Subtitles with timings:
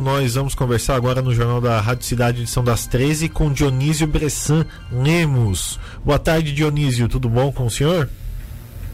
[0.00, 4.64] Nós vamos conversar agora no Jornal da Rádio Cidade Edição das 13 com Dionísio Bressan
[4.92, 5.78] Lemos.
[6.04, 8.08] Boa tarde, Dionísio, tudo bom com o senhor?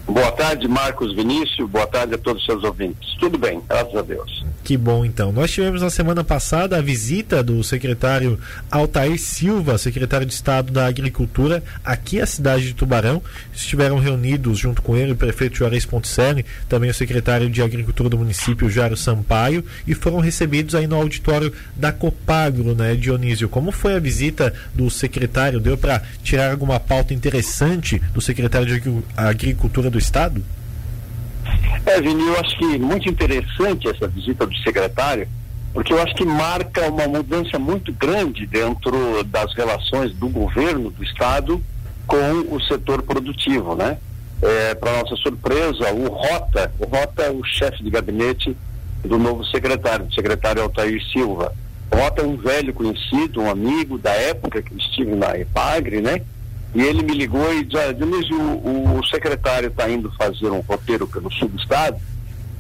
[0.07, 1.69] Boa tarde, Marcos Vinícius.
[1.69, 3.15] Boa tarde a todos os seus ouvintes.
[3.19, 4.45] Tudo bem, graças a Deus.
[4.65, 5.31] Que bom, então.
[5.31, 8.41] Nós tivemos na semana passada a visita do secretário
[8.71, 13.23] Altair Silva, secretário de Estado da Agricultura, aqui à cidade de Tubarão.
[13.55, 18.17] Estiveram reunidos junto com ele o prefeito Juarez Ponticelli, também o secretário de Agricultura do
[18.17, 23.51] município, Jairo Sampaio, e foram recebidos aí no auditório da Copagro, né, Dionísio?
[23.51, 25.61] Como foi a visita do secretário?
[25.61, 30.43] Deu para tirar alguma pauta interessante do secretário de Agricultura do Estado?
[31.87, 35.29] É, Vini, eu acho que muito interessante essa visita do secretário,
[35.73, 41.03] porque eu acho que marca uma mudança muito grande dentro das relações do governo do
[41.03, 41.63] Estado
[42.07, 43.99] com o setor produtivo, né?
[44.43, 48.57] É, Para nossa surpresa, o Rota, o Rota é o chefe de gabinete
[49.05, 51.53] do novo secretário, o secretário Altair Silva.
[51.91, 56.23] O Rota é um velho conhecido, um amigo da época que estive na EPAGRE, né?
[56.75, 60.61] E ele me ligou e disse, ah, Dionísio, o, o secretário está indo fazer um
[60.61, 61.97] roteiro pelo sul do estado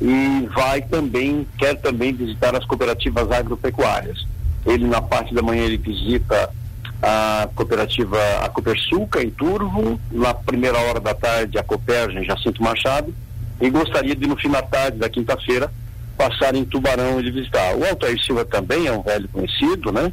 [0.01, 4.27] e vai também, quer também visitar as cooperativas agropecuárias.
[4.65, 6.51] Ele na parte da manhã ele visita
[7.03, 12.63] a cooperativa, a Copersuca em Turvo, na primeira hora da tarde a Coperja em Jacinto
[12.63, 13.15] Machado,
[13.61, 15.71] e gostaria de no fim da tarde da quinta-feira
[16.17, 17.75] passar em Tubarão e visitar.
[17.77, 20.13] O Altair Silva também é um velho conhecido, né?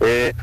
[0.00, 0.34] É,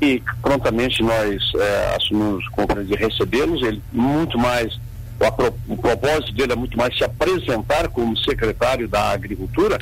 [0.00, 3.62] e prontamente nós é, assumimos o compromisso de recebê-los.
[3.62, 4.74] Ele muito mais,
[5.18, 9.78] o, o, propósito dele é muito mais se apresentar como secretário da Agricultura.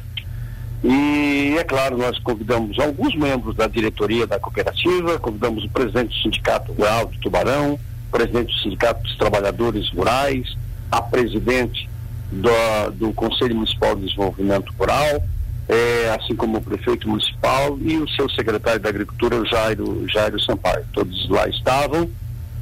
[0.83, 6.23] E é claro, nós convidamos alguns membros da diretoria da cooperativa, convidamos o presidente do
[6.23, 7.79] Sindicato Rural de Tubarão,
[8.11, 10.55] presidente do Sindicato dos Trabalhadores Rurais,
[10.92, 11.89] a presidente
[12.31, 15.23] do, do Conselho Municipal de Desenvolvimento Rural,
[15.69, 20.84] é, assim como o prefeito municipal e o seu secretário da Agricultura, Jairo, Jairo Sampaio.
[20.93, 22.09] Todos lá estavam,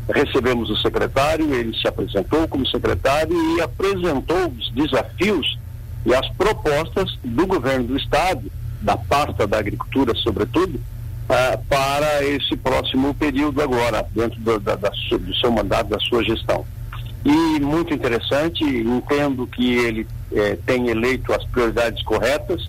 [0.09, 5.59] recebemos o secretário, ele se apresentou como secretário e apresentou os desafios
[6.05, 10.81] e as propostas do governo do Estado, da pasta da agricultura, sobretudo,
[11.29, 16.25] ah, para esse próximo período agora, dentro do, da, da, do seu mandato, da sua
[16.25, 16.65] gestão.
[17.25, 22.69] E muito interessante, entendo que ele eh, tem eleito as prioridades corretas,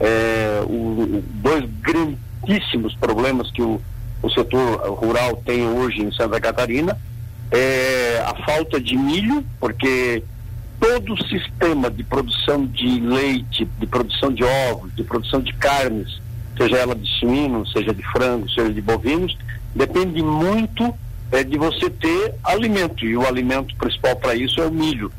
[0.00, 3.80] é, o, dois grandíssimos problemas que o,
[4.22, 6.98] o setor rural tem hoje em Santa Catarina
[7.50, 10.22] é a falta de milho, porque
[10.78, 16.20] todo o sistema de produção de leite, de produção de ovos, de produção de carnes,
[16.56, 19.36] seja ela de suíno, seja de frango, seja de bovinos,
[19.74, 20.94] depende muito
[21.32, 23.04] é, de você ter alimento.
[23.04, 25.12] E o alimento principal para isso é o milho.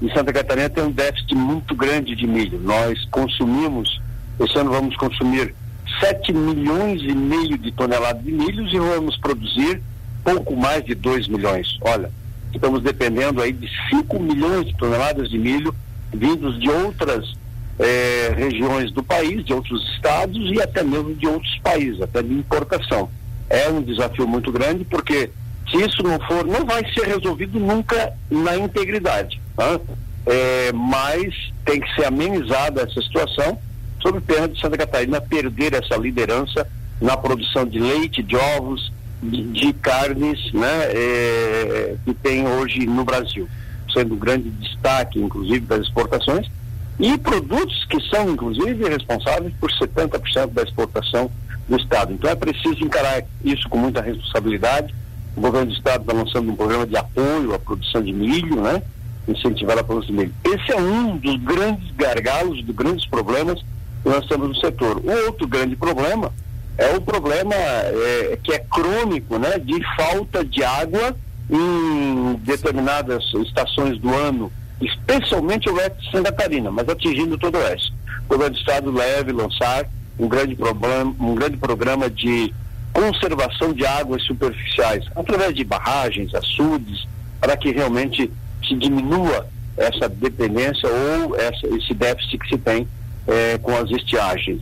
[0.00, 2.60] Em Santa Catarina tem um déficit muito grande de milho.
[2.60, 4.01] Nós consumimos
[4.40, 5.54] esse ano vamos consumir
[6.00, 9.82] 7 milhões e meio de toneladas de milhos e vamos produzir
[10.24, 11.78] pouco mais de 2 milhões.
[11.82, 12.10] Olha,
[12.52, 15.74] estamos dependendo aí de 5 milhões de toneladas de milho
[16.12, 17.34] vindos de outras
[17.78, 22.32] eh, regiões do país, de outros estados e até mesmo de outros países, até de
[22.32, 23.08] importação.
[23.48, 25.30] É um desafio muito grande porque
[25.70, 29.40] se isso não for, não vai ser resolvido nunca na integridade.
[29.56, 29.80] Tá?
[30.26, 33.58] É, mas tem que ser amenizada essa situação
[34.02, 36.66] sob pena de Santa Catarina perder essa liderança
[37.00, 38.92] na produção de leite, de ovos,
[39.22, 43.48] de, de carnes, né, é, que tem hoje no Brasil,
[43.92, 46.50] sendo um grande destaque, inclusive, das exportações,
[46.98, 51.30] e produtos que são, inclusive, responsáveis por 70% da exportação
[51.68, 52.12] do Estado.
[52.12, 54.94] Então é preciso encarar isso com muita responsabilidade.
[55.36, 58.82] O governo do Estado está lançando um programa de apoio à produção de milho, né?
[59.26, 60.34] Incentivar a produção de milho.
[60.44, 63.64] Esse é um dos grandes gargalos, dos grandes problemas
[64.04, 64.98] nós no setor.
[64.98, 66.32] O outro grande problema
[66.78, 71.16] é o problema é, que é crônico, né, de falta de água
[71.50, 77.58] em determinadas estações do ano, especialmente o oeste de Santa Catarina, mas atingindo todo o
[77.58, 77.92] oeste.
[78.24, 79.86] O governo do estado deve lançar
[80.18, 82.52] um grande problema, um grande programa de
[82.92, 87.06] conservação de águas superficiais, através de barragens, açudes,
[87.40, 88.30] para que realmente
[88.66, 92.86] se diminua essa dependência ou essa, esse déficit que se tem
[93.26, 94.60] é, com as estiagens.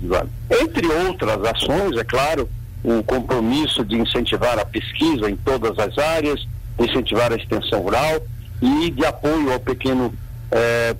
[0.50, 2.48] Entre outras ações, é claro,
[2.82, 6.46] o compromisso de incentivar a pesquisa em todas as áreas,
[6.78, 8.22] incentivar a extensão rural
[8.60, 10.12] e de apoio ao pequeno
[10.50, 10.94] é,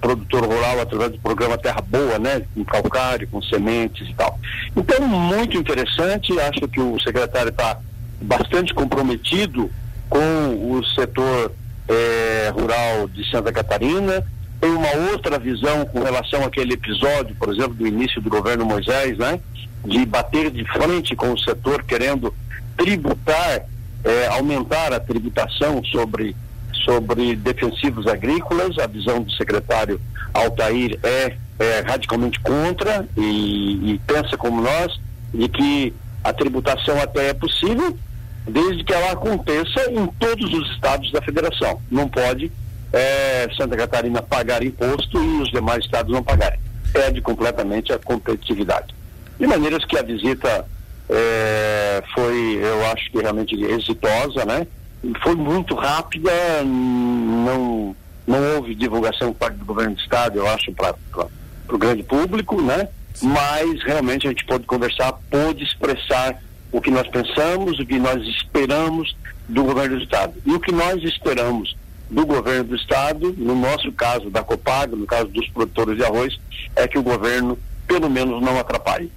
[0.00, 4.38] produtor rural através do programa Terra Boa, né, com calcário, com sementes e tal.
[4.76, 7.78] Então, muito interessante, acho que o secretário está
[8.20, 9.70] bastante comprometido
[10.08, 11.52] com o setor
[11.88, 14.24] é, rural de Santa Catarina,
[14.60, 19.16] tem uma outra visão com relação àquele episódio, por exemplo, do início do governo Moisés,
[19.16, 19.40] né?
[19.84, 22.34] De bater de frente com o setor querendo
[22.76, 23.62] tributar,
[24.04, 26.36] eh, aumentar a tributação sobre,
[26.84, 28.78] sobre defensivos agrícolas.
[28.78, 29.98] A visão do secretário
[30.34, 35.00] Altair é, é radicalmente contra e, e pensa como nós,
[35.32, 37.96] de que a tributação até é possível,
[38.46, 41.80] desde que ela aconteça em todos os estados da federação.
[41.90, 42.52] Não pode
[42.92, 46.58] é, Santa Catarina pagar imposto e os demais estados não pagarem.
[46.92, 48.94] Perde completamente a competitividade.
[49.38, 50.66] De maneiras que a visita
[51.08, 54.66] é, foi, eu acho que realmente exitosa, né?
[55.22, 56.30] Foi muito rápida,
[56.64, 57.96] não,
[58.26, 60.94] não houve divulgação por parte do governo do estado, eu acho, para
[61.68, 62.88] o grande público, né?
[63.22, 66.40] Mas realmente a gente pôde conversar, pôde expressar
[66.70, 69.16] o que nós pensamos, o que nós esperamos
[69.48, 70.34] do governo do estado.
[70.44, 71.76] E o que nós esperamos
[72.10, 76.38] do governo do estado, no nosso caso da Copag, no caso dos produtores de arroz,
[76.74, 79.10] é que o governo pelo menos não atrapalhe.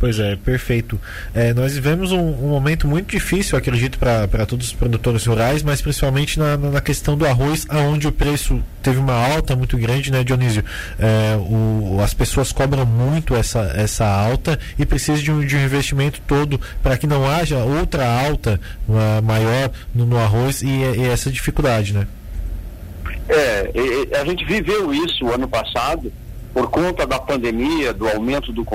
[0.00, 0.98] Pois é, perfeito.
[1.34, 5.82] É, nós vivemos um, um, momento muito difícil, acredito, para todos os produtores rurais, mas
[5.82, 10.24] principalmente na, na questão do arroz, aonde o preço teve uma alta muito grande, né,
[10.24, 10.64] Dionísio?
[10.98, 15.62] É, o, as pessoas cobram muito essa, essa alta e precisam de um, de um
[15.62, 18.58] investimento todo para que não haja outra alta
[18.88, 22.06] uma, maior no, no arroz e, e essa dificuldade, né?
[23.32, 26.12] É, a gente viveu isso ano passado
[26.52, 28.66] por conta da pandemia, do aumento do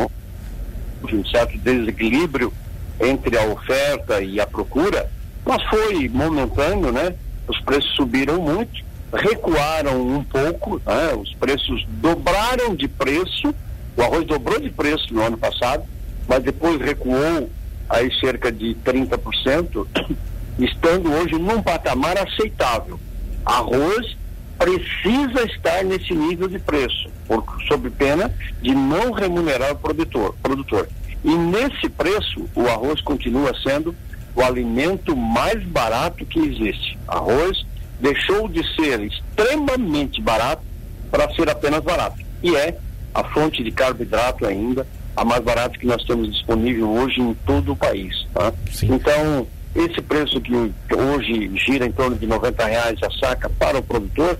[1.05, 2.53] de um certo desequilíbrio
[2.99, 5.11] entre a oferta e a procura,
[5.45, 7.13] mas foi momentâneo, né?
[7.47, 8.81] Os preços subiram muito,
[9.13, 11.13] recuaram um pouco, né?
[11.13, 13.53] os preços dobraram de preço,
[13.97, 15.83] o arroz dobrou de preço no ano passado,
[16.27, 17.49] mas depois recuou
[17.89, 19.85] aí cerca de 30%,
[20.57, 22.97] estando hoje num patamar aceitável.
[23.45, 24.17] Arroz
[24.57, 30.87] precisa estar nesse nível de preço, por, sob pena de não remunerar o produtor, produtor.
[31.23, 33.95] E nesse preço, o arroz continua sendo
[34.35, 36.97] o alimento mais barato que existe.
[37.07, 37.65] Arroz
[37.99, 40.61] deixou de ser extremamente barato
[41.09, 42.17] para ser apenas barato.
[42.43, 42.77] E é
[43.13, 44.85] a fonte de carboidrato ainda
[45.15, 48.27] a mais barata que nós temos disponível hoje em todo o país.
[48.33, 48.53] Tá?
[48.83, 50.53] Então, esse preço que
[50.95, 54.39] hoje gira em torno de 90 reais a saca para o produtor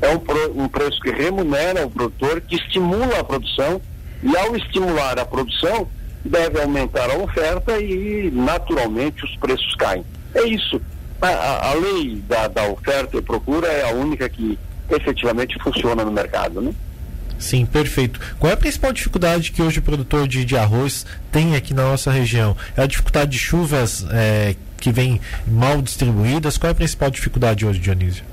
[0.00, 3.80] é um, pro, um preço que remunera o produtor, que estimula a produção
[4.22, 5.86] e ao estimular a produção
[6.24, 10.04] deve aumentar a oferta e naturalmente os preços caem.
[10.34, 10.80] É isso.
[11.20, 14.58] A, a, a lei da, da oferta e procura é a única que
[14.90, 16.72] efetivamente funciona no mercado, né?
[17.38, 18.20] Sim, perfeito.
[18.38, 21.84] Qual é a principal dificuldade que hoje o produtor de, de arroz tem aqui na
[21.84, 22.54] nossa região?
[22.76, 26.58] É a dificuldade de chuvas é, que vêm mal distribuídas?
[26.58, 28.24] Qual é a principal dificuldade hoje, Dionísio?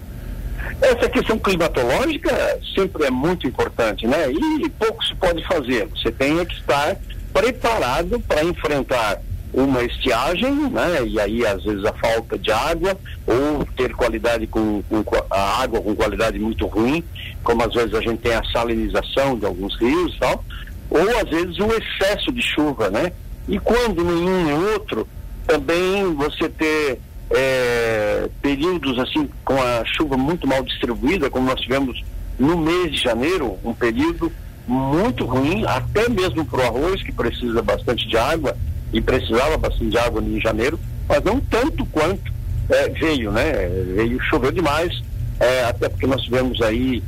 [0.82, 4.32] Essa questão climatológica sempre é muito importante, né?
[4.32, 5.88] E pouco se pode fazer.
[5.88, 6.98] Você tem que estar
[7.34, 9.22] preparado para enfrentar
[9.54, 11.04] uma estiagem, né?
[11.06, 15.82] E aí às vezes a falta de água ou ter qualidade com, com, a água
[15.82, 17.04] com qualidade muito ruim,
[17.44, 20.44] como às vezes a gente tem a salinização de alguns rios e tal,
[20.90, 23.12] ou às vezes o excesso de chuva, né?
[23.48, 25.08] E quando nenhum outro,
[25.48, 27.00] também você ter
[27.32, 32.04] é, períodos assim com a chuva muito mal distribuída, como nós tivemos
[32.38, 34.32] no mês de janeiro, um período
[34.68, 38.56] muito ruim, até mesmo para o arroz, que precisa bastante de água,
[38.92, 42.32] e precisava bastante de água em janeiro, mas não tanto quanto
[42.70, 43.52] é, veio, né?
[43.96, 45.02] Veio, choveu demais,
[45.40, 47.04] é, até porque nós tivemos aí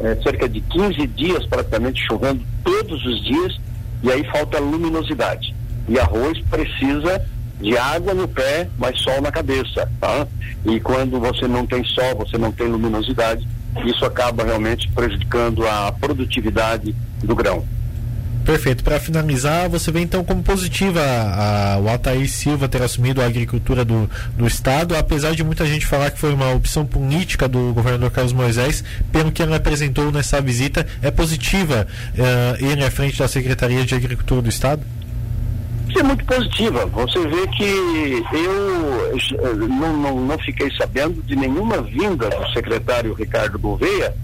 [0.00, 3.60] é, cerca de 15 dias praticamente chovendo todos os dias,
[4.02, 5.54] e aí falta luminosidade.
[5.88, 7.24] E arroz precisa
[7.62, 10.26] de água no pé, mas sol na cabeça, tá?
[10.66, 13.46] E quando você não tem sol, você não tem luminosidade,
[13.86, 17.64] isso acaba realmente prejudicando a produtividade do grão.
[18.44, 18.82] Perfeito.
[18.82, 23.26] Para finalizar, você vê então como positiva a, a, o Altair Silva ter assumido a
[23.26, 27.72] agricultura do, do Estado, apesar de muita gente falar que foi uma opção política do
[27.72, 33.16] governador Carlos Moisés, pelo que ele apresentou nessa visita, é positiva uh, ele à frente
[33.16, 34.82] da Secretaria de Agricultura do Estado?
[35.98, 36.86] É muito positiva.
[36.86, 43.58] Você vê que eu não, não, não fiquei sabendo de nenhuma vinda do secretário Ricardo
[43.58, 44.14] Gouveia,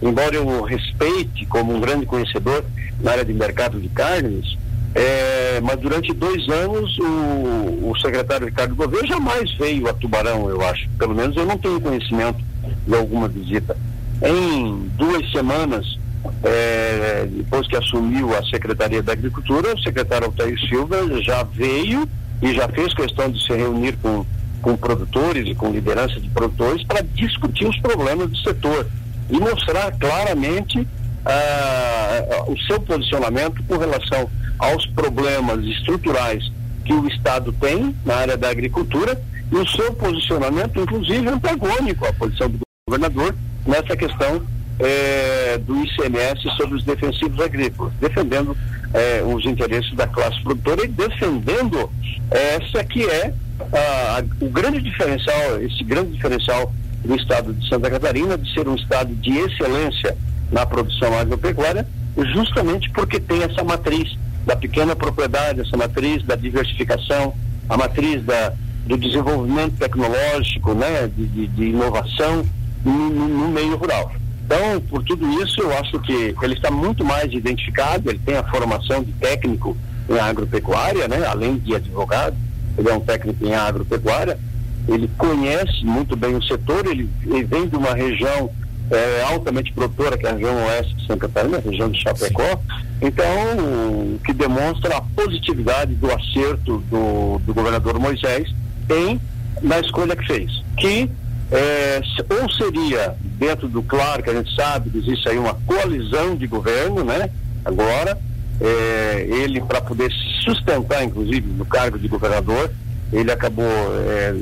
[0.00, 2.64] embora eu o respeite como um grande conhecedor
[3.00, 4.56] na área de mercado de carnes,
[4.94, 10.60] é, mas durante dois anos o, o secretário Ricardo Gouveia jamais veio a Tubarão, eu
[10.62, 10.88] acho.
[10.98, 12.38] Pelo menos eu não tenho conhecimento
[12.86, 13.76] de alguma visita.
[14.22, 15.98] Em duas semanas
[16.42, 22.08] é, depois que assumiu a Secretaria da Agricultura, o secretário Altair Silva já veio
[22.40, 24.24] e já fez questão de se reunir com,
[24.60, 28.86] com produtores e com liderança de produtores para discutir os problemas do setor.
[29.30, 30.86] e mostrar claramente
[31.24, 36.44] ah, o seu posicionamento com relação aos problemas estruturais
[36.84, 42.12] que o Estado tem na área da agricultura e o seu posicionamento, inclusive, antagônico à
[42.12, 43.34] posição do governador
[43.66, 44.42] nessa questão
[44.82, 48.56] eh, do ICMS sobre os defensivos agrícolas, defendendo
[48.92, 51.90] eh, os interesses da classe produtora e defendendo
[52.30, 53.32] essa que é
[53.72, 56.72] ah, o grande diferencial, esse grande diferencial
[57.04, 60.16] do estado de Santa Catarina de ser um estado de excelência
[60.50, 61.86] na produção agropecuária,
[62.34, 67.34] justamente porque tem essa matriz da pequena propriedade, essa matriz da diversificação,
[67.68, 68.52] a matriz da,
[68.86, 72.44] do desenvolvimento tecnológico, né, de, de, de inovação
[72.84, 74.12] no, no, meio rural.
[74.52, 78.44] Então, por tudo isso, eu acho que ele está muito mais identificado, ele tem a
[78.44, 79.74] formação de técnico
[80.10, 82.36] em agropecuária, né, além de advogado,
[82.76, 84.38] ele é um técnico em agropecuária,
[84.86, 88.50] ele conhece muito bem o setor, ele, ele vem de uma região
[88.90, 92.60] é, altamente produtora, que é a região oeste de Santa Catarina, a região de Chapecó,
[93.00, 93.24] então,
[93.56, 98.54] o que demonstra a positividade do acerto do, do governador Moisés
[98.90, 99.18] em
[99.62, 101.08] na escolha que fez, que
[101.52, 102.00] é,
[102.40, 106.46] ou seria dentro do claro que a gente sabe que existe aí uma coalizão de
[106.46, 107.28] governo, né?
[107.62, 108.18] Agora,
[108.58, 110.10] é, ele para poder
[110.42, 112.72] sustentar, inclusive, no cargo de governador,
[113.12, 114.34] ele acabou é,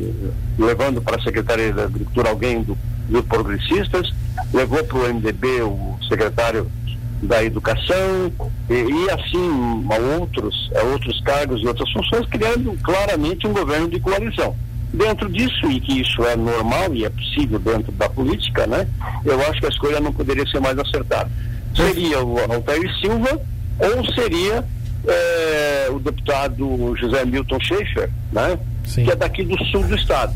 [0.57, 4.13] levando para a Secretaria da Agricultura alguém do, do Progressistas,
[4.55, 6.71] levou para o MDB o secretário
[7.23, 8.33] da Educação
[8.69, 13.89] e, e assim a outros, a outros cargos e outras funções, criando claramente um governo
[13.89, 14.55] de coalizão.
[14.93, 18.89] Dentro disso, e que isso é normal e é possível dentro da política, né?
[19.25, 21.31] Eu acho que a escolha não poderia ser mais acertada.
[21.75, 23.41] Seria o Altair Silva
[23.79, 24.65] ou seria
[25.07, 28.59] é, o deputado José Milton Schaefer, né?
[28.85, 29.05] Sim.
[29.05, 30.35] que é daqui do sul do estado,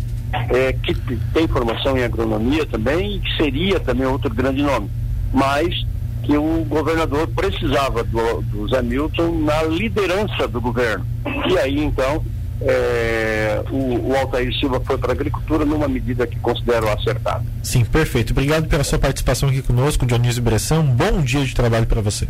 [0.50, 0.94] é, que
[1.32, 4.88] tem formação em agronomia também e que seria também outro grande nome.
[5.32, 5.84] Mas
[6.22, 11.04] que o governador precisava do, do Zé Milton na liderança do governo.
[11.50, 12.24] E aí, então,
[12.60, 17.44] é, o, o Altair Silva foi para a agricultura numa medida que considero acertada.
[17.62, 18.32] Sim, perfeito.
[18.32, 20.82] Obrigado pela sua participação aqui conosco, Dionísio Bressão.
[20.82, 22.26] Um bom dia de trabalho para você.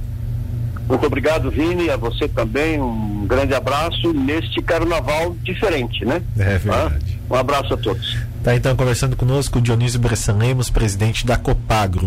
[0.88, 2.80] Muito obrigado, Vini, a você também.
[2.80, 6.22] Um grande abraço neste carnaval diferente, né?
[6.38, 7.18] É verdade.
[7.30, 8.18] Ah, um abraço a todos.
[8.42, 12.02] Tá então conversando conosco o Dionísio Bressan Lemos, presidente da Copagro.